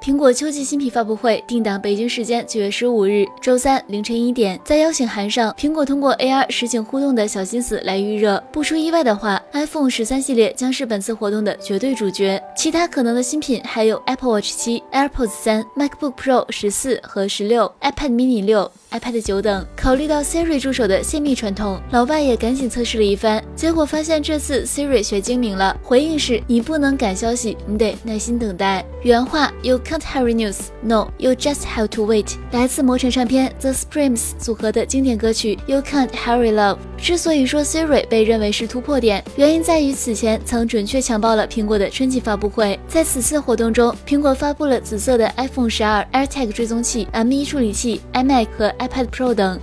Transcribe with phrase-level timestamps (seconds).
[0.00, 8.42] 苹果秋季新品发布会定档北京时间九月十五日周三凌晨一点，在邀请函上，苹果通过 AR 实景互动的小心思来预热。
[8.52, 12.40] 不出意外的话，iPhone 十三系列将是本次活动的绝对主角。
[12.56, 18.70] 其他可能的新品还有 Apple Watch 七、AirPods 三、MacBook Pro 十四和十六、iPad Mini 六。
[18.90, 28.82] iPad 九等，考虑到 Siri 助手的泄密传统，老外也赶紧测试了一番，结果发现这次 Siri 学精明了，回应是：你不能赶消息，你得耐心等待。
[29.02, 32.34] 原话又 can't hurry news, no, you just have to wait。
[32.52, 36.76] 来自魔城唱片 The Supremes 组合的经典歌曲 You can't hurry love。
[36.98, 42.78] 之所以说 Siri 被认为是突破点，原因在于此前曾准确强暴了苹果的春季发布会。
[42.86, 49.58] 在此次活动中，苹果发布了紫色的 iPhone 十二 AirTag 追踪器、M1 处理器、iMac 和 iPad Pro 等。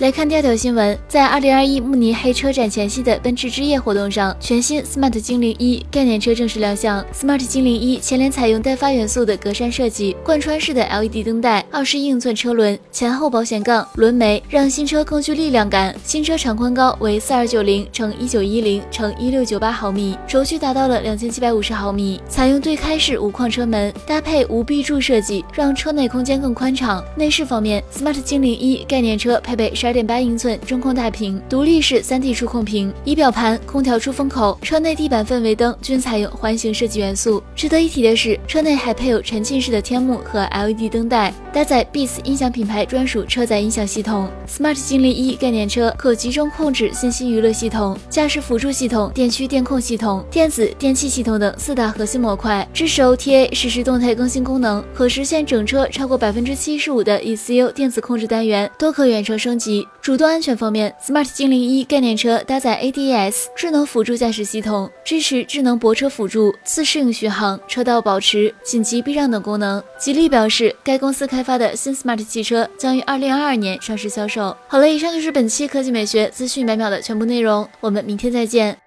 [0.00, 7.00] 来看第二条新闻，在2021慕尼黑车展前夕的奔驰之夜活动上，全新 Smart 精灵一概念车正式亮相。
[7.14, 15.94] Smart 精灵一前脸采用带发元素的格栅设计，贯穿式的 LED 灯带，二十英寸车轮，前后保险杠，轮眉让新车更具力量感。
[16.02, 27.02] 新车长宽高为四二九零乘一九一零乘一六九八毫米，轴距达到了两千七百五十毫米，采用对开式无框车门，搭配无壁柱设计，让车内空间更宽敞。
[27.16, 29.72] 内饰方面，Smart 精灵一概念车配备。
[29.84, 37.42] 十二点八英寸中控大屏，独立式三 D 触控屏，仪表盘、空调出风口、车内地板氛围灯均采用环形设计元素。
[37.54, 44.26] 值得一提的是，车内还配有沉浸式的天幕和 LED 灯带，搭载 Beats 音响品牌专属车载音响系统。
[44.48, 59.73] Smart 精灵一概念车可集中控制信息娱乐系统、驾驶辅助系统、电驱电控系统、电子电气系统等四大核心模块，支持 OTA 实时动态更新功能，可实现整车超过百分之七十五的 ECU 电子控制单元都可远程升级。
[60.02, 69.82] 主动安全方面，Smart 精灵一概念车搭载 ADAS 智能辅助驾驶系统，支持智能泊车辅助、自适应巡航、车道保持、紧急避让等功能。
[69.98, 74.54] 吉利表示，该公司开发的新 Smart 汽车将于二零二二年上市销售。
[74.68, 78.83] 好了，以上就是本期科技美学资讯百秒的全部内容，我们明天再见。